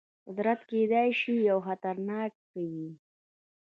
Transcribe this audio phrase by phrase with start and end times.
[0.27, 2.89] قدرت کېدای شي یو خطرناک څه وي.